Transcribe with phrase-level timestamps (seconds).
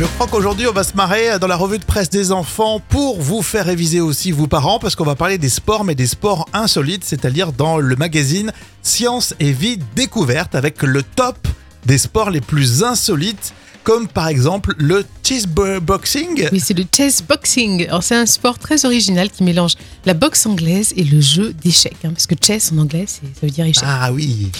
[0.00, 3.20] Je crois qu'aujourd'hui, on va se marrer dans la revue de presse des enfants pour
[3.20, 6.48] vous faire réviser aussi, vous parents, parce qu'on va parler des sports, mais des sports
[6.54, 8.50] insolites, c'est-à-dire dans le magazine
[8.82, 11.36] Science et Vie Découverte, avec le top
[11.84, 13.52] des sports les plus insolites,
[13.84, 16.48] comme par exemple le chessboxing.
[16.52, 17.86] Oui, c'est le chess boxing.
[17.88, 19.74] Alors, c'est un sport très original qui mélange
[20.04, 21.96] la boxe anglaise et le jeu d'échecs.
[22.04, 23.84] hein, parce que chess en anglais, ça veut dire échec.
[23.86, 24.50] Ah oui,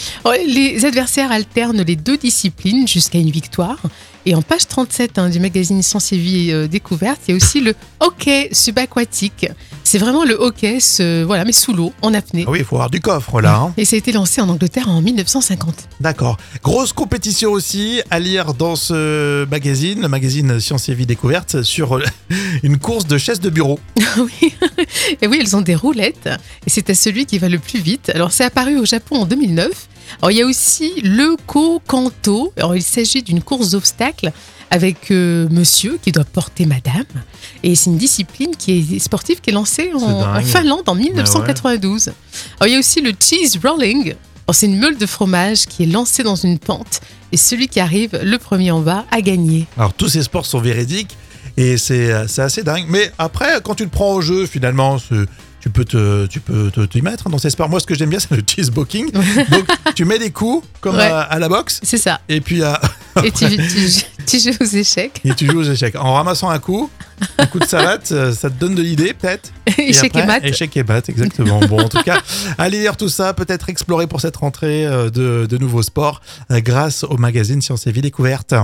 [0.47, 3.79] les adversaires alternent les deux disciplines jusqu'à une victoire.
[4.27, 7.37] Et en page 37 hein, du magazine Science et Vie euh, Découverte, il y a
[7.37, 9.47] aussi le hockey subaquatique.
[9.83, 12.45] C'est vraiment le hockey, ce- voilà, mais sous l'eau, en apnée.
[12.47, 13.57] Ah oui, il faut avoir du coffre là.
[13.57, 13.73] hein.
[13.79, 15.75] Et ça a été lancé en Angleterre en 1950.
[16.01, 16.37] D'accord.
[16.63, 21.97] Grosse compétition aussi à lire dans ce magazine, le magazine Science et Vie Découverte, sur
[21.97, 22.03] euh,
[22.63, 23.79] une course de chaises de bureau.
[24.19, 24.55] oui.
[25.21, 26.29] Et oui, elles ont des roulettes.
[26.67, 28.11] Et c'est à celui qui va le plus vite.
[28.15, 29.89] Alors, c'est apparu au Japon en 2009.
[30.19, 32.53] Alors, il y a aussi le Kokanto.
[32.57, 34.33] Alors, il s'agit d'une course d'obstacles
[34.71, 37.05] avec euh, monsieur qui doit porter madame.
[37.63, 42.09] Et c'est une discipline qui est sportive qui est lancée en, Finlande en 1992.
[42.09, 44.15] Alors, il y a aussi le cheese rolling.
[44.53, 47.01] C'est une meule de fromage qui est lancée dans une pente.
[47.33, 49.67] Et celui qui arrive le premier en bas a gagné.
[49.77, 51.17] Alors tous ces sports sont véridiques
[51.57, 52.85] et c'est euh, assez dingue.
[52.89, 54.97] Mais après, quand tu te prends au jeu, finalement,
[55.61, 57.69] tu peux te tu peux te- t'y mettre dans ces sports.
[57.69, 59.11] Moi, ce que j'aime bien, c'est le cheeseboxing.
[59.51, 61.03] Donc, tu mets des coups comme Ouais.
[61.05, 62.21] à, à la boxe C'est ça.
[62.29, 62.81] et puis à-
[63.23, 65.21] Et tu, tu- tu joues aux échecs.
[65.25, 65.97] et tu joues aux échecs.
[65.97, 66.89] En ramassant un coup,
[67.39, 69.53] un coup de savate, ça te donne de l'idée, peut-être.
[69.79, 70.45] Échecs et après, maths.
[70.45, 71.61] Échecs et maths, exactement.
[71.61, 72.21] bon, en tout cas,
[72.59, 76.61] allez lire tout ça, peut-être explorer pour cette rentrée euh, de, de nouveaux sports euh,
[76.61, 78.55] grâce au magazine Science et Vie Découverte.